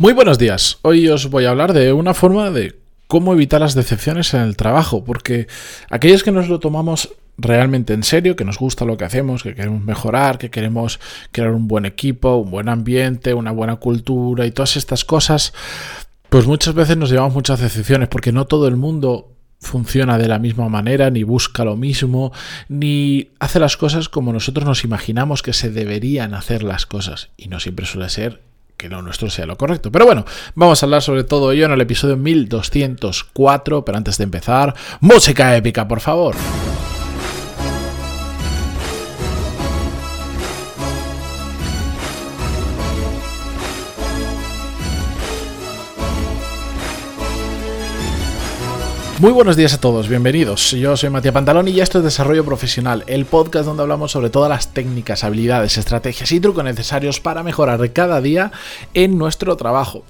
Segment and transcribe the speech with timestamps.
[0.00, 0.78] Muy buenos días.
[0.80, 2.74] Hoy os voy a hablar de una forma de
[3.06, 5.46] cómo evitar las decepciones en el trabajo, porque
[5.90, 9.54] aquellos que nos lo tomamos realmente en serio, que nos gusta lo que hacemos, que
[9.54, 11.00] queremos mejorar, que queremos
[11.32, 15.52] crear un buen equipo, un buen ambiente, una buena cultura y todas estas cosas,
[16.30, 20.38] pues muchas veces nos llevamos muchas decepciones porque no todo el mundo funciona de la
[20.38, 22.32] misma manera, ni busca lo mismo,
[22.70, 27.28] ni hace las cosas como nosotros nos imaginamos que se deberían hacer las cosas.
[27.36, 28.49] Y no siempre suele ser
[28.80, 29.92] que lo nuestro sea lo correcto.
[29.92, 30.24] Pero bueno,
[30.54, 35.54] vamos a hablar sobre todo ello en el episodio 1204, pero antes de empezar, música
[35.54, 36.34] épica, por favor.
[49.20, 50.70] Muy buenos días a todos, bienvenidos.
[50.70, 54.48] Yo soy Matías Pantalón y esto es Desarrollo Profesional, el podcast donde hablamos sobre todas
[54.48, 58.50] las técnicas, habilidades, estrategias y trucos necesarios para mejorar cada día
[58.94, 60.04] en nuestro trabajo.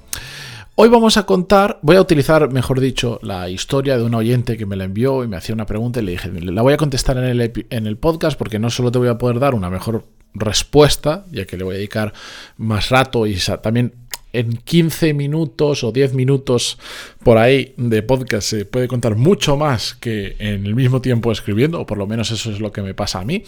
[0.77, 4.65] Hoy vamos a contar, voy a utilizar, mejor dicho, la historia de un oyente que
[4.65, 7.19] me la envió y me hacía una pregunta y le dije, la voy a contestar
[7.19, 10.05] en el, en el podcast porque no solo te voy a poder dar una mejor
[10.35, 12.13] respuesta, ya que le voy a dedicar
[12.59, 13.93] más rato y también
[14.33, 16.79] en 15 minutos o 10 minutos
[17.23, 21.81] por ahí de podcast se puede contar mucho más que en el mismo tiempo escribiendo,
[21.81, 23.43] o por lo menos eso es lo que me pasa a mí,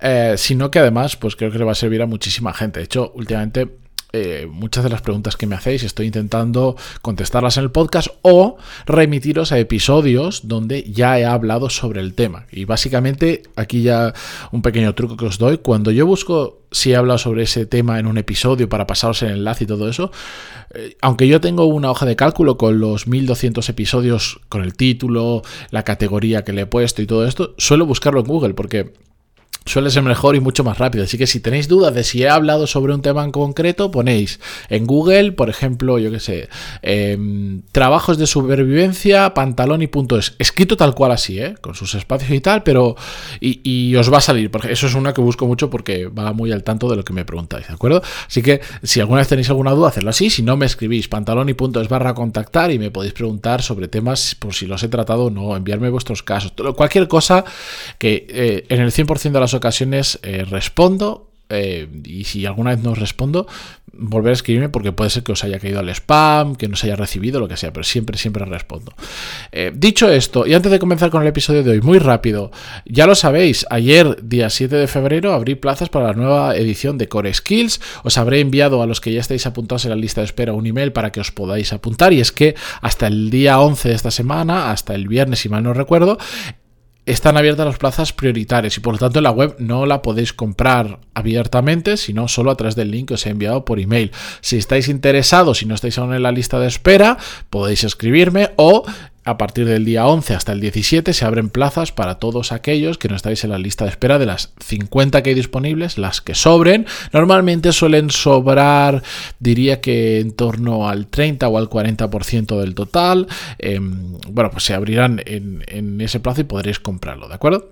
[0.00, 2.80] eh, sino que además pues creo que le va a servir a muchísima gente.
[2.80, 3.81] De hecho, últimamente
[4.12, 8.58] eh, muchas de las preguntas que me hacéis estoy intentando contestarlas en el podcast o
[8.84, 12.46] remitiros a episodios donde ya he hablado sobre el tema.
[12.50, 14.12] Y básicamente aquí ya
[14.50, 15.58] un pequeño truco que os doy.
[15.58, 19.30] Cuando yo busco si he hablado sobre ese tema en un episodio para pasaros el
[19.30, 20.10] enlace y todo eso,
[20.74, 25.42] eh, aunque yo tengo una hoja de cálculo con los 1200 episodios, con el título,
[25.70, 28.92] la categoría que le he puesto y todo esto, suelo buscarlo en Google porque
[29.64, 31.04] suele ser mejor y mucho más rápido.
[31.04, 34.40] Así que si tenéis dudas de si he hablado sobre un tema en concreto, ponéis
[34.68, 36.48] en Google, por ejemplo, yo qué sé,
[36.82, 40.34] em, trabajos de supervivencia, pantalón y punto es.
[40.38, 41.54] Escrito tal cual así, ¿eh?
[41.60, 42.96] con sus espacios y tal, pero.
[43.40, 46.50] Y, os va a salir, porque eso es una que busco mucho porque va muy
[46.50, 48.02] al tanto de lo que me preguntáis, ¿de acuerdo?
[48.26, 50.30] Así que si alguna vez tenéis alguna duda, hacerlo así.
[50.30, 53.88] Si no, me escribís pantalón y punto es barra contactar y me podéis preguntar sobre
[53.88, 57.44] temas por si los he tratado o no, enviarme vuestros casos, cualquier cosa
[57.98, 62.82] que eh, en el 100% de las ocasiones eh, respondo eh, y si alguna vez
[62.82, 63.46] no os respondo,
[63.92, 66.86] volver a escribirme porque puede ser que os haya caído al spam, que no se
[66.86, 68.94] haya recibido, lo que sea, pero siempre, siempre respondo.
[69.52, 72.50] Eh, dicho esto, y antes de comenzar con el episodio de hoy, muy rápido,
[72.86, 77.08] ya lo sabéis, ayer, día 7 de febrero, abrí plazas para la nueva edición de
[77.08, 77.80] Core Skills.
[78.02, 80.66] Os habré enviado a los que ya estáis apuntados en la lista de espera un
[80.66, 82.14] email para que os podáis apuntar.
[82.14, 85.62] Y es que hasta el día 11 de esta semana, hasta el viernes, si mal
[85.62, 86.16] no recuerdo,
[87.04, 90.32] están abiertas las plazas prioritarias y por lo tanto en la web no la podéis
[90.32, 94.12] comprar abiertamente, sino solo a través del link que os he enviado por email.
[94.40, 97.18] Si estáis interesados y no estáis aún en la lista de espera,
[97.50, 98.84] podéis escribirme o
[99.24, 103.08] a partir del día 11 hasta el 17 se abren plazas para todos aquellos que
[103.08, 106.34] no estáis en la lista de espera de las 50 que hay disponibles, las que
[106.34, 106.86] sobren.
[107.12, 109.02] Normalmente suelen sobrar,
[109.38, 113.28] diría que en torno al 30 o al 40% del total.
[113.58, 117.70] Em, bueno, pues se abrirán en, ese plazo y podréis comprarlo, ¿de acuerdo?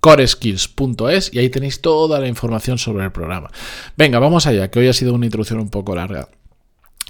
[0.00, 3.50] coreskills.es y ahí tenéis toda la información sobre el programa.
[3.96, 6.28] Venga, vamos allá, que hoy ha sido una introducción un poco larga.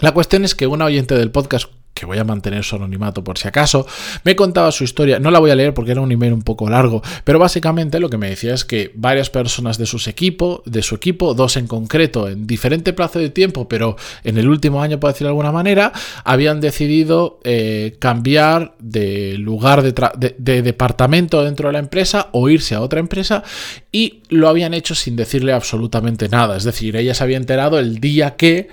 [0.01, 3.37] La cuestión es que una oyente del podcast que voy a mantener su anonimato por
[3.37, 3.87] si acaso,
[4.25, 5.19] me contaba su historia.
[5.19, 8.09] No la voy a leer porque era un email un poco largo, pero básicamente lo
[8.09, 11.67] que me decía es que varias personas de, sus equipo, de su equipo, dos en
[11.67, 15.53] concreto, en diferente plazo de tiempo, pero en el último año, por decirlo de alguna
[15.53, 15.93] manera,
[16.25, 22.75] habían decidido eh, cambiar de lugar de, de departamento dentro de la empresa o irse
[22.75, 23.45] a otra empresa
[23.93, 26.57] y lo habían hecho sin decirle absolutamente nada.
[26.57, 28.69] Es decir, ella se había enterado el día que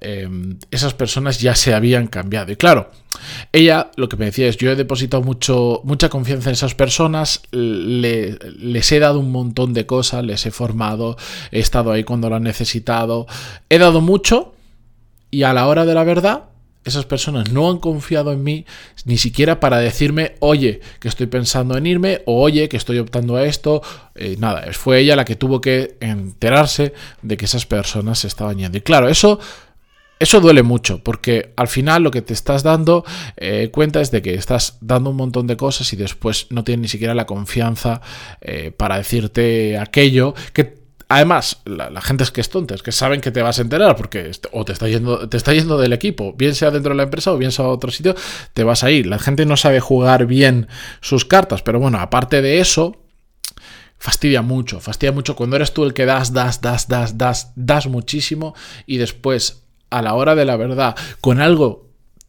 [0.00, 2.52] Em, esas personas ya se habían cambiado.
[2.52, 2.90] Y claro,
[3.52, 7.42] ella lo que me decía es, yo he depositado mucho, mucha confianza en esas personas,
[7.50, 11.16] les he dado un montón de cosas, les he formado,
[11.50, 13.26] he estado ahí cuando lo han necesitado,
[13.68, 14.54] he dado mucho
[15.30, 16.44] y a la hora de la verdad
[16.84, 18.64] esas personas no han confiado en mí
[19.04, 23.36] ni siquiera para decirme, oye, que estoy pensando en irme, o oye, que estoy optando
[23.36, 23.82] a esto.
[24.14, 28.56] Eh, nada, fue ella la que tuvo que enterarse de que esas personas se estaban
[28.56, 28.78] yendo.
[28.78, 29.38] Y claro, eso
[30.18, 33.04] eso duele mucho, porque al final lo que te estás dando
[33.36, 36.82] eh, cuenta es de que estás dando un montón de cosas y después no tienes
[36.82, 38.00] ni siquiera la confianza
[38.40, 40.78] eh, para decirte aquello que
[41.10, 43.96] Además, la, gente es que es tonta, es que saben que te vas a enterar
[43.96, 47.04] porque o te está, yendo, te está yendo del equipo, bien sea dentro de la
[47.04, 48.14] empresa o bien sea a otro sitio,
[48.52, 49.06] te vas a ir.
[49.06, 50.68] La gente no sabe jugar bien
[51.00, 53.00] sus cartas, pero bueno, aparte de eso,
[53.98, 57.86] fastidia mucho, fastidia mucho cuando eres tú el que das, das, das, das, das, das
[57.86, 58.54] muchísimo
[58.84, 61.88] y después a la hora de la verdad, con algo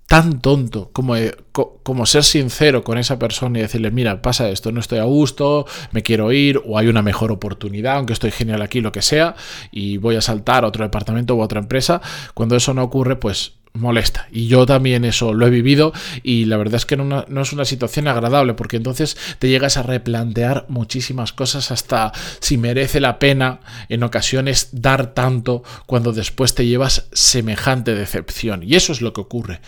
[0.10, 4.72] tan tonto como, eh, como ser sincero con esa persona y decirle, mira, pasa esto,
[4.72, 8.64] no estoy a gusto, me quiero ir o hay una mejor oportunidad, aunque estoy genial
[8.64, 9.36] aquí, lo que sea,
[9.72, 12.02] y voy a saltar a otro departamento u otra empresa,
[12.34, 14.28] cuando eso no ocurre, pues molesta.
[14.32, 15.94] Y yo también eso lo he vivido
[16.24, 19.78] y la verdad es que no, no, es una situación agradable porque entonces te llegas
[19.78, 23.60] a replantear muchísimas cosas hasta si merece la pena
[23.90, 28.64] en ocasiones dar tanto cuando después te llevas semejante decepción.
[28.64, 29.62] Y eso es lo que ocurre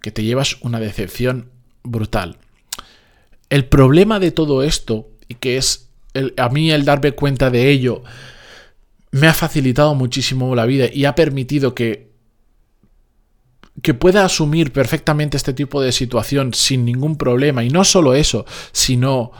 [0.00, 1.50] que te llevas una decepción
[1.82, 2.38] brutal.
[3.48, 5.88] El problema de todo esto, y que es
[6.36, 8.02] a mí el darme cuenta de ello,
[9.12, 12.09] me ha facilitado muchísimo la vida y ha permitido que,
[13.82, 17.64] que pueda asumir perfectamente este tipo de situación sin ningún problema.
[17.64, 19.32] Y no solo eso, sino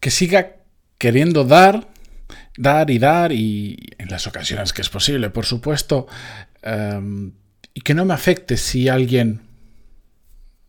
[0.00, 0.56] que siga
[0.98, 1.88] queriendo dar,
[2.56, 6.06] dar y dar, y en las ocasiones que es posible, por supuesto,
[6.62, 7.32] em,
[7.74, 9.42] y que no me afecte si alguien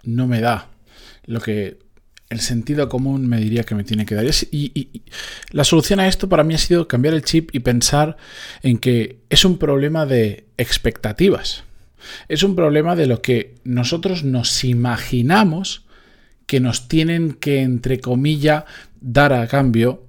[0.04, 0.70] no me da
[1.26, 1.80] lo que
[2.30, 4.26] el sentido común me diría que me tiene que dar.
[4.52, 5.02] Y,
[5.52, 8.18] la solución a esto para mí ha sido cambiar el chip y pensar
[8.62, 11.64] en que es un problema de expectativas.
[12.28, 15.86] Es un problema de lo que nosotros nos imaginamos
[16.46, 18.64] que nos tienen que, entre comillas,
[19.00, 20.08] dar a cambio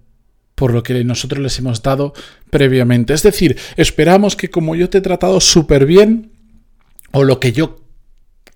[0.55, 2.13] por lo que nosotros les hemos dado
[2.51, 3.13] previamente.
[3.13, 6.33] Es decir, esperamos que como yo te he tratado súper bien,
[7.13, 7.81] o lo que yo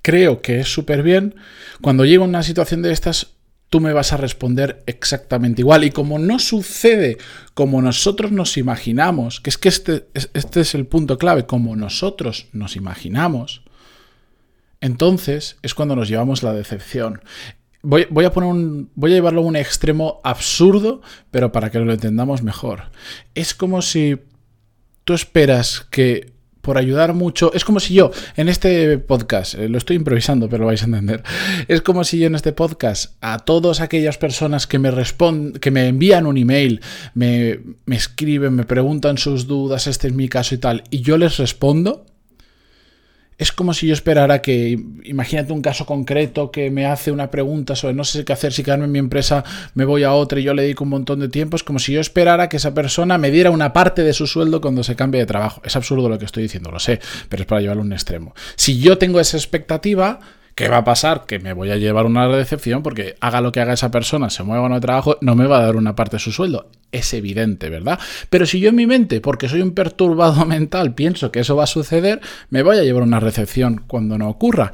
[0.03, 1.35] creo que es súper bien,
[1.81, 3.34] cuando llega una situación de estas,
[3.75, 5.83] tú me vas a responder exactamente igual.
[5.83, 7.19] Y como no sucede
[7.55, 12.47] como nosotros nos imaginamos, que es que este, este es el punto clave, como nosotros
[12.53, 13.63] nos imaginamos,
[14.81, 17.21] entonces es cuando nos llevamos la decepción.
[17.83, 21.93] Voy, voy, a poner voy a llevarlo a un extremo absurdo, pero para que lo
[21.93, 22.93] entendamos mejor.
[23.35, 24.21] Es como si
[25.03, 26.33] tú esperas que
[26.65, 27.53] por ayudar mucho.
[27.55, 30.87] Es como si yo en este podcast, eh, lo estoy improvisando, pero lo vais a
[30.87, 31.23] entender.
[31.69, 35.71] Es como si yo en este podcast a todas aquellas personas que me responden, que
[35.71, 36.81] me envían un email,
[37.15, 41.17] me, me escriben, me preguntan sus dudas, este es mi caso y tal, y yo
[41.19, 42.07] les respondo
[43.39, 47.75] es como si yo esperara que, imagínate un caso concreto que me hace una pregunta
[47.77, 49.45] sobre no sé qué hacer, si quedarme en mi empresa,
[49.75, 51.93] me voy a otra y yo le dedico un montón de tiempo, es como si
[51.93, 55.21] yo esperara que esa persona me diera una parte de su sueldo cuando se cambie
[55.21, 55.61] de trabajo.
[55.65, 58.35] Es absurdo lo que estoy diciendo, lo sé, pero es para llevarlo a un extremo.
[58.57, 60.21] Si yo tengo esa expectativa,
[60.55, 61.27] ¿Qué va a pasar?
[61.27, 64.45] Que me voy a llevar una decepción porque haga lo que haga esa persona, se
[64.45, 66.69] mueva o no de trabajo, no me va a dar una parte de su sueldo.
[66.95, 67.99] Es evidente, ¿verdad?
[68.31, 71.65] Pero si yo en mi mente, porque soy un perturbado mental, pienso que eso va
[71.65, 72.21] a suceder,
[72.51, 74.71] me voy a llevar una recepción cuando no ocurra.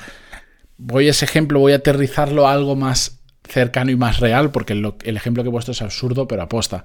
[0.76, 4.74] Voy a ese ejemplo, voy a aterrizarlo a algo más cercano y más real, porque
[4.74, 6.84] el, ejemplo que he puesto es absurdo, pero aposta.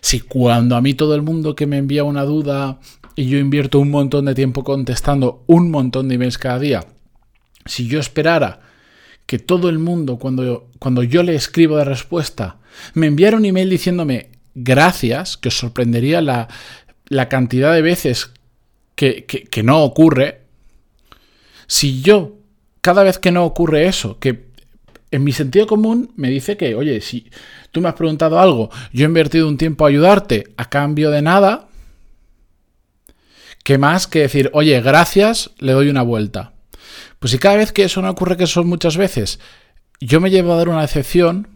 [0.00, 2.78] Si cuando a mí todo el mundo que me envía una duda
[3.16, 6.84] y yo invierto un montón de tiempo contestando un montón de emails cada día,
[7.64, 8.60] si yo esperara
[9.26, 12.58] que todo el mundo, cuando, cuando yo le escribo de respuesta,
[12.94, 16.48] me enviara un email diciéndome gracias, que os sorprendería la,
[17.28, 18.32] cantidad de veces
[18.96, 20.40] que, que, no ocurre,
[21.66, 22.38] si yo,
[22.80, 24.46] cada vez que no ocurre eso, que
[25.10, 27.30] en mi sentido común me dice que, oye, si
[27.70, 31.22] tú me has preguntado algo, yo he invertido un tiempo a ayudarte a cambio de
[31.22, 31.68] nada,
[33.62, 36.54] ¿qué más que decir, oye, gracias, le doy una vuelta?
[37.18, 39.38] Pues si cada vez que eso no ocurre, que son muchas veces,
[40.00, 41.55] yo me llevo a dar una decepción,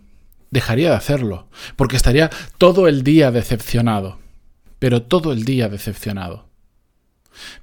[0.51, 4.19] dejaría de hacerlo, porque estaría todo el día decepcionado,
[4.79, 6.49] pero todo el día decepcionado.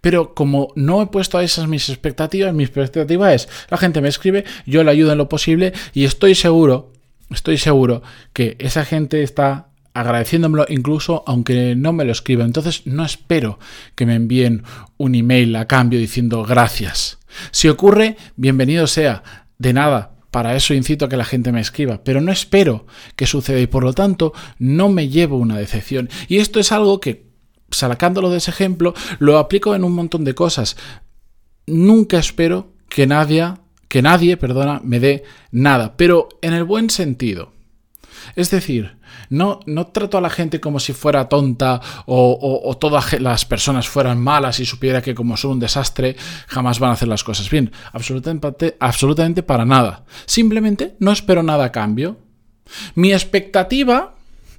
[0.01, 4.09] Pero como no he puesto a esas mis expectativas, mi expectativa es, la gente me
[4.09, 6.93] escribe, yo le ayudo en lo posible y estoy seguro,
[7.29, 8.01] estoy seguro
[8.33, 12.45] que esa gente está agradeciéndomelo incluso aunque no me lo escriba.
[12.45, 13.59] Entonces no espero
[13.95, 14.63] que me envíen
[14.97, 17.17] un email a cambio diciendo gracias.
[17.51, 19.23] Si ocurre, bienvenido sea.
[19.57, 23.25] De nada, para eso incito a que la gente me escriba, pero no espero que
[23.25, 26.11] suceda y por lo tanto no me llevo una decepción.
[26.27, 27.25] Y esto es algo que,
[27.71, 30.77] sacándolo de ese ejemplo, lo aplico en un montón de cosas.
[31.65, 33.51] Nunca espero que nadie,
[33.87, 37.51] que nadie, perdona, me dé nada, pero en el buen sentido.
[38.35, 38.97] Es decir,
[39.29, 44.19] no, no trato a la gente como si fuera tonta o, todas las personas fueran
[44.19, 46.15] malas y supiera que como son un desastre
[46.47, 47.71] jamás van a hacer las cosas bien.
[47.93, 50.05] Absolutamente, absolutamente para nada.
[50.25, 52.17] Simplemente no espero nada a cambio.
[52.95, 54.15] Mi expectativa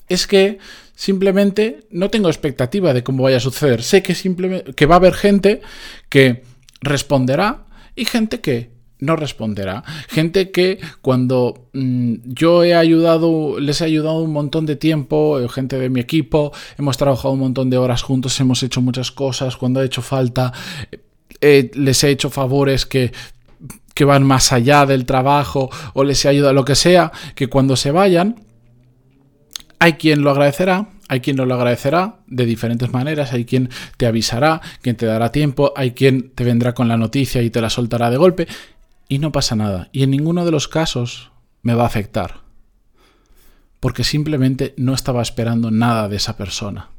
[0.08, 0.58] es que
[0.94, 3.82] simplemente no tengo expectativa de cómo vaya a suceder.
[3.82, 5.60] Sé que simplemente que va a haber gente
[6.08, 6.42] que
[6.80, 9.84] responderá y gente que no responderá.
[10.08, 15.48] Gente que cuando mm, yo he ayudado, les he ayudado un montón de tiempo, eh,
[15.48, 19.56] gente de mi equipo, hemos trabajado un montón de horas juntos, hemos hecho muchas cosas,
[19.56, 20.52] cuando ha hecho falta,
[21.40, 23.12] eh, les he hecho favores que
[23.94, 27.74] que van más allá del trabajo o les he ayudado, lo que sea, que cuando
[27.74, 28.36] se vayan,
[29.80, 34.06] hay quien lo agradecerá, hay quien no lo agradecerá de diferentes maneras, hay quien te
[34.06, 37.70] avisará, quien te dará tiempo, hay quien te vendrá con la noticia y te la
[37.70, 38.46] soltará de golpe,
[39.08, 39.88] y no pasa nada.
[39.92, 42.42] Y en ninguno de los casos me va a afectar,
[43.80, 46.90] porque simplemente no estaba esperando nada de esa persona.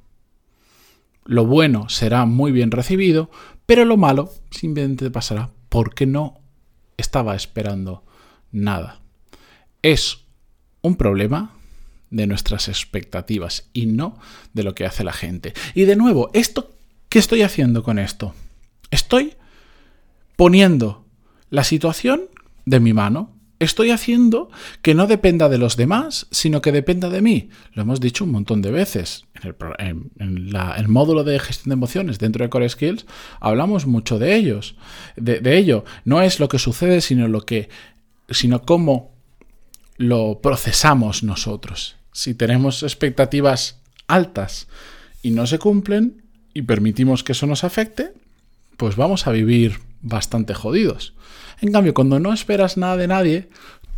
[1.25, 3.29] Lo bueno será muy bien recibido,
[3.65, 6.41] pero lo malo simplemente pasará porque no
[6.97, 8.03] estaba esperando
[8.51, 8.99] nada.
[9.83, 10.25] Es
[10.81, 11.55] un problema
[12.09, 14.17] de nuestras expectativas y no
[14.53, 15.53] de lo que hace la gente.
[15.75, 16.71] Y de nuevo, esto
[17.09, 18.33] ¿qué estoy haciendo con esto?
[18.91, 19.33] Estoy
[20.35, 21.05] poniendo
[21.49, 22.21] la situación
[22.65, 23.35] de mi mano.
[23.59, 24.49] Estoy haciendo
[24.81, 27.49] que no dependa de los demás, sino que dependa de mí.
[27.73, 29.25] Lo hemos dicho un montón de veces.
[29.79, 33.05] En el, módulo de gestión de emociones dentro de Core Skills
[33.41, 34.75] hablamos mucho de ellos.
[35.17, 35.83] De, de ello.
[36.05, 37.67] No es lo que sucede, sino lo que.
[38.29, 39.11] sino cómo
[39.97, 41.97] lo procesamos nosotros.
[42.13, 44.67] Si tenemos expectativas altas
[45.21, 48.13] y no se cumplen y permitimos que eso nos afecte,
[48.77, 51.13] pues vamos a vivir bastante jodidos.
[51.61, 53.49] En cambio, cuando no esperas nada de nadie,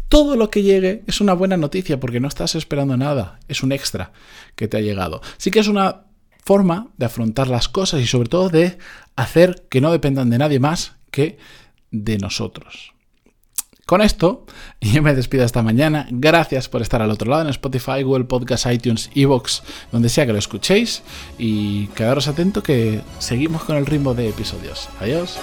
[0.10, 3.72] todo lo que llegue es una buena noticia porque no estás esperando nada, es un
[3.72, 4.12] extra
[4.56, 5.22] que te ha llegado.
[5.38, 6.02] Sí que es una
[6.44, 8.78] forma de afrontar las cosas y sobre todo de
[9.16, 11.38] hacer que no dependan de nadie más que
[11.92, 12.94] de nosotros.
[13.86, 14.46] Con esto,
[14.82, 16.08] yo me despido esta mañana.
[16.12, 20.34] Gracias por estar al otro lado en Spotify, Google Podcast, iTunes, Evox, donde sea que
[20.34, 21.04] lo escuchéis.
[21.38, 24.90] Y quedaros atento que seguimos con el ritmo de episodios.
[25.00, 25.38] Adiós.